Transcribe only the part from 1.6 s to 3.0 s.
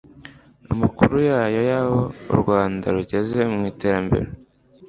y'aho u rwanda